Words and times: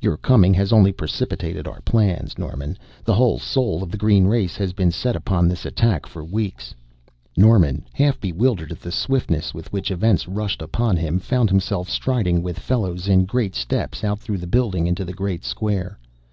Your 0.00 0.16
coming 0.16 0.54
has 0.54 0.72
only 0.72 0.92
precipitated 0.92 1.66
our 1.66 1.80
plans, 1.80 2.38
Norman 2.38 2.78
the 3.04 3.14
whole 3.14 3.40
soul 3.40 3.82
of 3.82 3.90
the 3.90 3.96
green 3.96 4.26
races 4.28 4.56
has 4.58 4.72
been 4.72 4.92
set 4.92 5.16
upon 5.16 5.48
this 5.48 5.66
attack 5.66 6.06
for 6.06 6.22
weeks!" 6.24 6.72
Norman, 7.36 7.84
half 7.92 8.20
bewildered 8.20 8.70
at 8.70 8.78
the 8.78 8.92
swiftness 8.92 9.52
with 9.52 9.72
which 9.72 9.90
events 9.90 10.28
rushed 10.28 10.62
upon 10.62 10.96
him, 10.98 11.18
found 11.18 11.50
himself 11.50 11.90
striding 11.90 12.44
with 12.44 12.60
Fellows 12.60 13.08
in 13.08 13.24
great 13.24 13.56
steps 13.56 14.04
out 14.04 14.20
through 14.20 14.38
the 14.38 14.46
building 14.46 14.86
into 14.86 15.04
the 15.04 15.12
great 15.12 15.42
square. 15.44 15.98